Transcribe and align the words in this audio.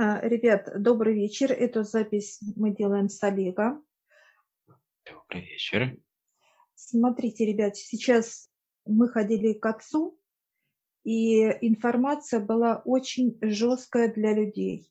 А, 0.00 0.20
Ребят, 0.20 0.70
добрый 0.80 1.12
вечер. 1.12 1.50
Эту 1.50 1.82
запись 1.82 2.40
мы 2.54 2.72
делаем 2.72 3.08
с 3.08 3.20
Олегом. 3.24 3.84
Добрый 5.04 5.44
вечер. 5.44 5.98
Смотрите, 6.76 7.44
ребят, 7.44 7.76
сейчас 7.76 8.48
мы 8.86 9.08
ходили 9.08 9.54
к 9.54 9.66
отцу, 9.66 10.16
и 11.02 11.40
информация 11.66 12.38
была 12.38 12.80
очень 12.84 13.38
жесткая 13.42 14.14
для 14.14 14.34
людей. 14.34 14.88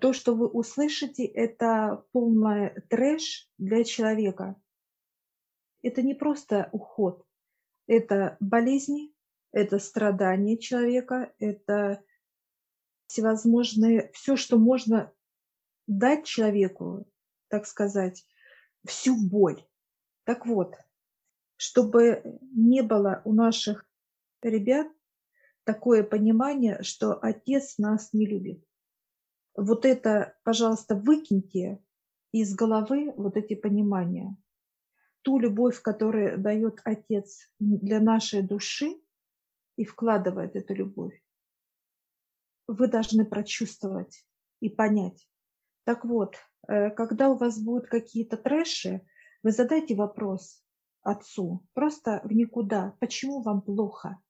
То, 0.00 0.12
что 0.12 0.34
вы 0.34 0.48
услышите, 0.48 1.24
это 1.24 2.04
полный 2.10 2.80
трэш 2.90 3.48
для 3.56 3.84
человека. 3.84 4.60
Это 5.82 6.02
не 6.02 6.14
просто 6.14 6.70
уход, 6.72 7.24
это 7.86 8.36
болезни, 8.40 9.14
это 9.52 9.78
страдания 9.78 10.58
человека, 10.58 11.32
это 11.38 12.02
всевозможные, 13.06 14.10
все, 14.12 14.36
что 14.36 14.58
можно 14.58 15.12
дать 15.86 16.24
человеку, 16.24 17.06
так 17.48 17.66
сказать, 17.66 18.26
всю 18.84 19.16
боль. 19.16 19.64
Так 20.24 20.46
вот, 20.46 20.74
чтобы 21.56 22.38
не 22.52 22.82
было 22.82 23.22
у 23.24 23.32
наших 23.32 23.86
ребят 24.42 24.88
такое 25.64 26.02
понимание, 26.02 26.82
что 26.82 27.18
отец 27.20 27.78
нас 27.78 28.12
не 28.12 28.26
любит. 28.26 28.64
Вот 29.56 29.84
это, 29.84 30.36
пожалуйста, 30.44 30.94
выкиньте 30.94 31.82
из 32.32 32.54
головы 32.54 33.12
вот 33.16 33.36
эти 33.36 33.54
понимания. 33.54 34.36
Ту 35.22 35.38
любовь, 35.38 35.80
которую 35.80 36.38
дает 36.38 36.80
отец 36.84 37.50
для 37.58 38.00
нашей 38.00 38.42
души 38.42 39.00
и 39.76 39.84
вкладывает 39.84 40.54
эту 40.54 40.74
любовь, 40.74 41.20
вы 42.66 42.88
должны 42.88 43.24
прочувствовать 43.24 44.24
и 44.60 44.68
понять. 44.68 45.28
Так 45.84 46.04
вот, 46.04 46.36
э, 46.68 46.90
когда 46.90 47.30
у 47.30 47.36
вас 47.36 47.58
будут 47.60 47.88
какие-то 47.88 48.36
трэши, 48.36 49.06
вы 49.42 49.52
задайте 49.52 49.94
вопрос 49.94 50.62
отцу, 51.02 51.64
просто 51.72 52.20
в 52.24 52.32
никуда, 52.32 52.96
почему 52.98 53.42
вам 53.42 53.62
плохо? 53.62 54.20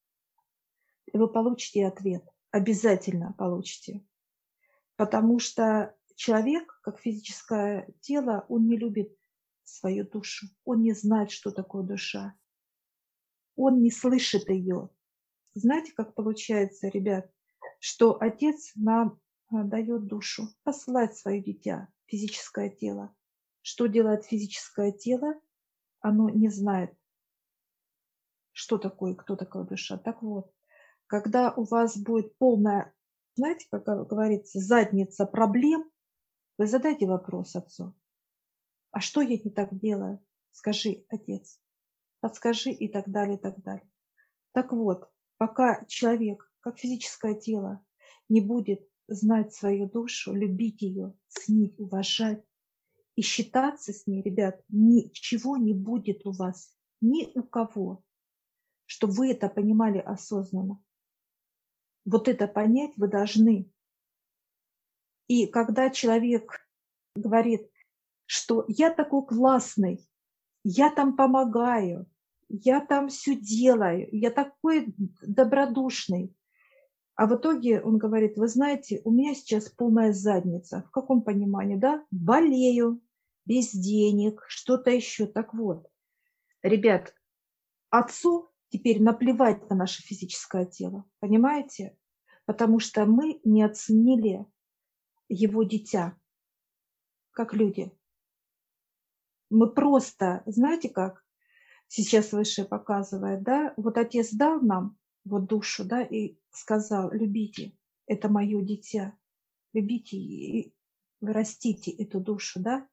И 1.06 1.16
вы 1.16 1.28
получите 1.28 1.86
ответ, 1.86 2.22
обязательно 2.50 3.32
получите. 3.38 4.04
Потому 4.96 5.38
что 5.38 5.94
человек, 6.16 6.78
как 6.82 7.00
физическое 7.00 7.88
тело, 8.00 8.44
он 8.48 8.66
не 8.66 8.76
любит 8.76 9.16
свою 9.64 10.06
душу, 10.06 10.46
он 10.64 10.82
не 10.82 10.92
знает, 10.92 11.30
что 11.30 11.50
такое 11.50 11.82
душа, 11.82 12.34
он 13.56 13.80
не 13.80 13.90
слышит 13.90 14.48
ее. 14.50 14.90
Знаете, 15.54 15.92
как 15.92 16.14
получается, 16.14 16.88
ребят? 16.88 17.30
Что 17.80 18.16
Отец 18.20 18.72
нам 18.74 19.20
а, 19.48 19.62
дает 19.64 20.06
душу, 20.06 20.48
посылает 20.64 21.16
свое 21.16 21.42
дитя, 21.42 21.88
физическое 22.06 22.70
тело. 22.70 23.14
Что 23.62 23.86
делает 23.86 24.24
физическое 24.24 24.92
тело? 24.92 25.34
Оно 26.00 26.28
не 26.28 26.48
знает, 26.48 26.96
что 28.52 28.78
такое, 28.78 29.14
кто 29.14 29.36
такая 29.36 29.64
душа. 29.64 29.98
Так 29.98 30.22
вот, 30.22 30.52
когда 31.06 31.52
у 31.52 31.64
вас 31.64 31.96
будет 31.96 32.36
полная, 32.38 32.94
знаете, 33.34 33.66
как 33.70 33.84
говорится, 33.84 34.60
задница 34.60 35.26
проблем, 35.26 35.90
вы 36.58 36.66
задайте 36.66 37.06
вопрос 37.06 37.54
отцу. 37.54 37.94
А 38.90 39.00
что 39.00 39.20
я 39.20 39.36
не 39.36 39.50
так 39.50 39.78
делаю? 39.78 40.24
Скажи, 40.52 41.04
отец. 41.08 41.60
Подскажи 42.20 42.70
и 42.70 42.88
так 42.88 43.08
далее, 43.10 43.36
и 43.36 43.40
так 43.40 43.60
далее. 43.62 43.86
Так 44.52 44.72
вот, 44.72 45.10
пока 45.36 45.84
человек 45.84 46.50
как 46.66 46.80
физическое 46.80 47.36
тело, 47.36 47.80
не 48.28 48.40
будет 48.40 48.84
знать 49.06 49.54
свою 49.54 49.88
душу, 49.88 50.34
любить 50.34 50.82
ее, 50.82 51.14
ценить, 51.28 51.78
уважать 51.78 52.44
и 53.14 53.22
считаться 53.22 53.92
с 53.92 54.08
ней, 54.08 54.20
ребят, 54.20 54.60
ничего 54.68 55.56
не 55.56 55.74
будет 55.74 56.26
у 56.26 56.32
вас, 56.32 56.76
ни 57.00 57.30
у 57.38 57.44
кого, 57.44 58.02
чтобы 58.84 59.12
вы 59.12 59.30
это 59.30 59.48
понимали 59.48 59.98
осознанно. 59.98 60.82
Вот 62.04 62.26
это 62.26 62.48
понять 62.48 62.96
вы 62.96 63.06
должны. 63.06 63.70
И 65.28 65.46
когда 65.46 65.88
человек 65.90 66.68
говорит, 67.14 67.70
что 68.24 68.64
я 68.66 68.92
такой 68.92 69.24
классный, 69.24 70.04
я 70.64 70.90
там 70.90 71.14
помогаю, 71.14 72.10
я 72.48 72.84
там 72.84 73.06
все 73.06 73.36
делаю, 73.36 74.08
я 74.10 74.32
такой 74.32 74.92
добродушный, 75.22 76.34
а 77.16 77.26
в 77.26 77.34
итоге 77.34 77.80
он 77.80 77.96
говорит, 77.96 78.36
вы 78.36 78.46
знаете, 78.46 79.00
у 79.04 79.10
меня 79.10 79.34
сейчас 79.34 79.70
полная 79.70 80.12
задница. 80.12 80.84
В 80.88 80.90
каком 80.90 81.22
понимании, 81.22 81.76
да? 81.76 82.04
Болею, 82.10 83.02
без 83.46 83.70
денег, 83.70 84.44
что-то 84.48 84.90
еще. 84.90 85.26
Так 85.26 85.54
вот, 85.54 85.90
ребят, 86.62 87.14
отцу 87.88 88.50
теперь 88.68 89.02
наплевать 89.02 89.68
на 89.70 89.76
наше 89.76 90.02
физическое 90.02 90.66
тело, 90.66 91.06
понимаете? 91.18 91.96
Потому 92.44 92.80
что 92.80 93.06
мы 93.06 93.40
не 93.44 93.62
оценили 93.62 94.44
его 95.28 95.62
дитя, 95.62 96.18
как 97.30 97.54
люди. 97.54 97.90
Мы 99.48 99.72
просто, 99.72 100.42
знаете 100.44 100.90
как, 100.90 101.24
сейчас 101.88 102.32
выше 102.32 102.66
показывает, 102.66 103.42
да, 103.42 103.72
вот 103.78 103.96
отец 103.96 104.32
дал 104.32 104.60
нам 104.60 104.98
вот 105.26 105.46
душу, 105.46 105.84
да, 105.84 106.02
и 106.02 106.38
сказал, 106.50 107.12
любите, 107.12 107.72
это 108.06 108.28
мое 108.28 108.62
дитя, 108.62 109.16
любите 109.72 110.16
и 110.16 110.74
растите 111.20 111.90
эту 111.90 112.20
душу, 112.20 112.60
да, 112.60 112.86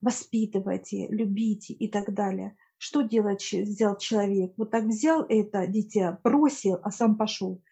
воспитывайте, 0.00 1.06
любите 1.08 1.72
и 1.72 1.88
так 1.88 2.12
далее. 2.12 2.56
Что 2.76 3.02
делать, 3.02 3.42
сделал 3.42 3.96
человек? 3.96 4.52
Вот 4.56 4.70
так 4.70 4.84
взял 4.84 5.24
это 5.28 5.66
дитя, 5.66 6.20
бросил, 6.22 6.78
а 6.82 6.90
сам 6.90 7.16
пошел 7.16 7.62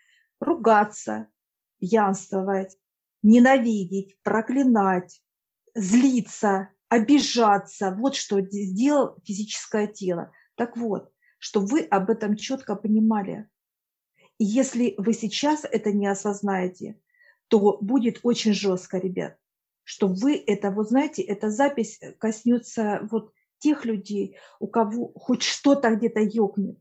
ругаться, 0.41 1.29
пьянствовать, 1.79 2.77
ненавидеть, 3.23 4.21
проклинать, 4.23 5.23
злиться, 5.75 6.71
обижаться. 6.89 7.95
Вот 7.99 8.17
что 8.17 8.41
сделал 8.41 9.17
физическое 9.25 9.87
тело. 9.87 10.33
Так 10.57 10.77
вот, 10.77 11.13
чтобы 11.39 11.67
вы 11.67 11.81
об 11.83 12.11
этом 12.11 12.37
четко 12.37 12.75
понимали. 12.75 13.49
Если 14.39 14.95
вы 14.99 15.15
сейчас 15.15 15.65
это 15.65 15.93
не 15.93 16.07
осознаете, 16.07 17.01
то 17.49 17.79
будет 17.81 18.21
очень 18.23 18.53
жестко, 18.53 18.99
ребят, 18.99 19.39
что 19.85 20.09
вы 20.09 20.43
это, 20.47 20.71
вот 20.71 20.89
знаете, 20.89 21.23
эта 21.23 21.51
запись 21.51 22.01
коснется 22.19 23.07
вот 23.11 23.33
тех 23.59 23.85
людей, 23.85 24.37
у 24.61 24.67
кого 24.67 25.13
хоть 25.15 25.43
что-то 25.43 25.95
где-то 25.95 26.21
ёкнет. 26.21 26.79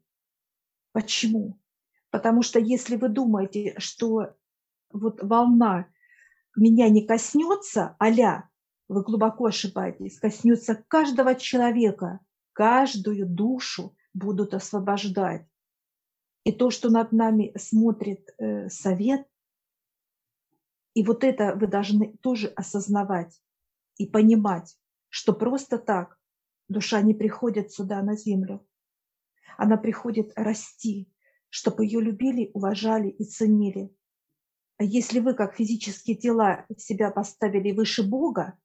Почему? 0.91 1.59
Потому 2.09 2.41
что 2.41 2.59
если 2.59 2.95
вы 2.95 3.09
думаете, 3.09 3.75
что 3.77 4.35
вот 4.91 5.21
волна 5.21 5.87
меня 6.55 6.89
не 6.89 7.05
коснется, 7.05 7.95
аля, 8.01 8.49
вы 8.87 9.03
глубоко 9.03 9.47
ошибаетесь, 9.47 10.19
коснется 10.19 10.83
каждого 10.87 11.35
человека, 11.35 12.19
каждую 12.53 13.25
душу 13.25 13.95
будут 14.13 14.53
освобождать. 14.53 15.45
И 16.45 16.51
то, 16.51 16.69
что 16.69 16.89
над 16.89 17.11
нами 17.11 17.51
смотрит 17.57 18.33
э, 18.37 18.69
совет, 18.69 19.27
и 20.93 21.03
вот 21.03 21.23
это 21.23 21.55
вы 21.55 21.65
должны 21.65 22.15
тоже 22.21 22.47
осознавать 22.47 23.41
и 23.97 24.05
понимать, 24.05 24.77
что 25.09 25.33
просто 25.33 25.79
так 25.79 26.19
душа 26.69 27.01
не 27.01 27.15
приходит 27.15 27.71
сюда 27.71 28.03
на 28.03 28.15
землю. 28.15 28.65
Она 29.57 29.75
приходит 29.75 30.33
расти, 30.35 31.11
чтобы 31.49 31.83
ее 31.83 31.99
любили, 31.99 32.51
уважали 32.53 33.09
и 33.09 33.23
ценили. 33.23 33.89
А 34.77 34.83
если 34.83 35.21
вы, 35.21 35.33
как 35.33 35.55
физические 35.55 36.15
тела, 36.15 36.67
себя 36.77 37.09
поставили 37.09 37.71
выше 37.71 38.07
Бога, 38.07 38.59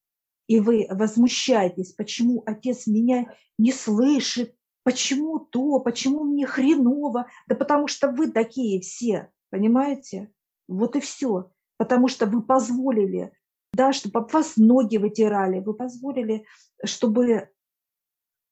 и 0.49 0.61
вы 0.61 0.87
возмущаетесь, 0.91 1.93
почему 1.93 2.43
Отец 2.45 2.87
меня 2.87 3.35
не 3.57 3.73
слышит, 3.73 4.55
Почему 4.83 5.39
то, 5.39 5.81
почему 5.81 6.25
мне 6.25 6.47
хреново? 6.47 7.27
Да 7.47 7.55
потому 7.55 7.87
что 7.87 8.09
вы 8.09 8.31
такие 8.31 8.81
все, 8.81 9.31
понимаете? 9.51 10.33
Вот 10.69 10.97
и 10.97 11.01
все. 11.01 11.51
Потому 11.77 12.09
что 12.09 12.27
вы 12.27 12.43
позволили, 12.43 13.33
да, 13.73 13.93
чтобы 13.93 14.21
об 14.21 14.33
вас 14.33 14.57
ноги 14.57 14.97
вытирали, 14.97 15.61
вы 15.61 15.75
позволили, 15.75 16.45
чтобы 16.85 17.51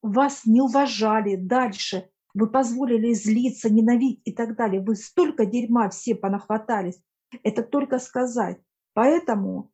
вас 0.03 0.45
не 0.45 0.61
уважали 0.61 1.37
дальше, 1.37 2.11
вы 2.35 2.49
позволили 2.49 3.13
злиться, 3.15 3.73
ненавидеть 3.73 4.23
и 4.25 4.33
так 4.33 4.57
далее. 4.57 4.81
Вы 4.81 4.97
столько 4.97 5.45
дерьма 5.45 5.89
все 5.91 6.15
понахватались. 6.15 7.01
Это 7.43 7.63
только 7.63 7.99
сказать. 7.99 8.59
Поэтому 8.95 9.73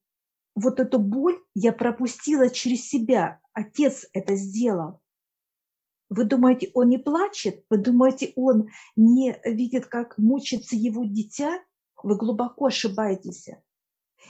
вот 0.54 0.80
эту 0.80 0.98
боль 0.98 1.38
я 1.54 1.72
пропустила 1.72 2.48
через 2.48 2.88
себя. 2.88 3.40
Отец 3.52 4.06
это 4.12 4.34
сделал. 4.36 5.00
Вы 6.14 6.26
думаете, 6.26 6.70
он 6.74 6.90
не 6.90 6.98
плачет? 6.98 7.64
Вы 7.70 7.78
думаете, 7.78 8.32
он 8.36 8.68
не 8.94 9.36
видит, 9.44 9.86
как 9.86 10.16
мучится 10.16 10.76
его 10.76 11.04
дитя? 11.04 11.60
Вы 12.04 12.16
глубоко 12.16 12.66
ошибаетесь. 12.66 13.48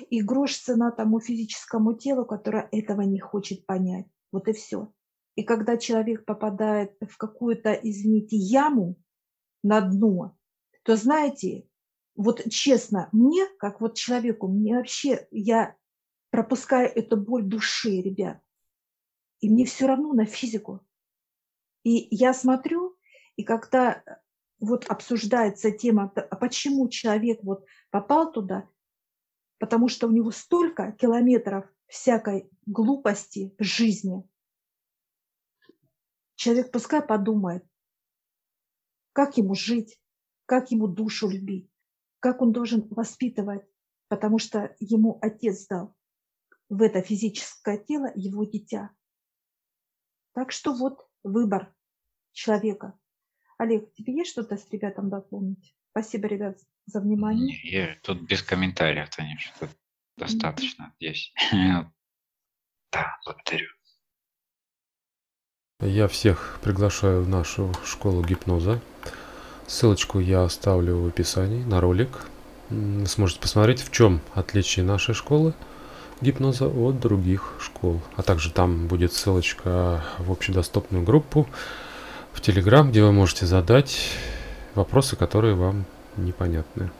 И 0.09 0.23
грош 0.23 0.57
цена 0.57 0.93
тому 0.93 1.21
физическому 1.21 1.93
телу, 1.93 2.25
которое 2.25 2.69
этого 2.73 3.03
не 3.03 3.21
хочет 3.21 3.67
понять. 3.67 4.07
Вот 4.33 4.49
и 4.49 4.55
все. 4.55 4.93
И 5.35 5.43
когда 5.43 5.77
человек 5.77 6.25
попадает 6.25 6.97
в 7.07 7.19
какую-то, 7.19 7.73
извините, 7.73 8.37
яму 8.37 8.97
на 9.63 9.83
дно, 9.83 10.39
то 10.85 10.97
знаете, 10.97 11.69
вот 12.17 12.43
честно, 12.51 13.11
мне, 13.13 13.47
как 13.59 13.83
вот 13.83 13.95
человеку, 13.95 14.49
мне 14.49 14.77
вообще, 14.77 15.29
я 15.31 15.77
пропускаю 16.31 16.89
эту 16.95 17.19
боль 17.19 17.43
души, 17.43 18.01
ребят. 18.01 18.41
И 19.41 19.51
мне 19.51 19.67
все 19.67 19.87
равно 19.87 20.15
на 20.15 20.25
физику. 20.25 20.81
И 21.85 22.09
я 22.11 22.35
смотрю, 22.35 22.97
и 23.37 23.45
когда 23.45 24.03
вот 24.59 24.87
обсуждается 24.87 25.71
тема, 25.71 26.13
а 26.15 26.37
почему 26.37 26.89
человек 26.89 27.41
вот 27.43 27.65
попал 27.91 28.33
туда, 28.33 28.69
потому 29.59 29.89
что 29.89 30.09
у 30.09 30.11
него 30.11 30.31
столько 30.31 30.93
километров 30.93 31.67
всякой 31.87 32.51
глупости 32.67 33.55
в 33.59 33.63
жизни. 33.63 34.29
Человек 36.35 36.73
пускай 36.73 37.03
подумает, 37.03 37.65
как 39.13 39.37
ему 39.37 39.55
жить, 39.55 40.01
как 40.47 40.71
ему 40.71 40.89
душу 40.89 41.29
любить, 41.29 41.71
как 42.19 42.41
он 42.43 42.53
должен 42.53 42.89
воспитывать, 42.89 43.63
потому 44.09 44.39
что 44.39 44.75
ему 44.81 45.19
отец 45.21 45.67
дал 45.67 45.95
в 46.69 46.81
это 46.83 47.03
физическое 47.03 47.79
тело 47.79 48.11
его 48.15 48.45
дитя. 48.45 48.91
Так 50.33 50.51
что 50.51 50.75
вот 50.75 51.07
выбор 51.25 51.75
человека. 52.33 52.97
Олег, 53.59 53.93
тебе 53.95 54.15
есть 54.15 54.31
что-то 54.31 54.57
с 54.57 54.71
ребятам 54.71 55.11
дополнить? 55.11 55.75
Спасибо, 55.91 56.29
ребят, 56.29 56.59
за 56.87 57.01
внимание. 57.01 57.47
Не, 57.47 57.71
я 57.71 57.99
тут 58.03 58.21
без 58.23 58.43
комментариев, 58.43 59.09
Таня, 59.11 59.39
что 59.39 59.69
достаточно 60.17 60.93
здесь. 60.97 61.33
Да, 62.93 63.19
благодарю. 63.25 63.67
Я 65.81 66.07
всех 66.07 66.61
приглашаю 66.63 67.25
в 67.25 67.29
нашу 67.29 67.73
школу 67.85 68.23
гипноза. 68.23 68.81
Ссылочку 69.67 70.21
я 70.21 70.45
оставлю 70.45 70.99
в 70.99 71.09
описании 71.09 71.65
на 71.65 71.81
ролик. 71.81 72.29
Сможете 73.07 73.41
посмотреть, 73.41 73.81
в 73.81 73.91
чем 73.91 74.21
отличие 74.35 74.85
нашей 74.85 75.13
школы 75.13 75.55
гипноза 76.21 76.67
от 76.67 77.01
других 77.01 77.55
школ. 77.61 78.01
А 78.17 78.23
также 78.23 78.51
там 78.51 78.87
будет 78.87 79.13
ссылочка 79.13 80.05
в 80.19 80.31
общедоступную 80.31 81.05
группу 81.05 81.47
в 82.33 82.41
Телеграм, 82.41 82.91
где 82.91 83.03
вы 83.03 83.13
можете 83.13 83.47
задать 83.47 84.11
вопросы, 84.75 85.17
которые 85.17 85.55
вам 85.55 85.85
непонятны. 86.17 86.91